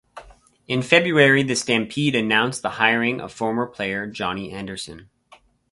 [0.67, 5.11] In February the Stampede announced the hiring of former player Johnny Anderson.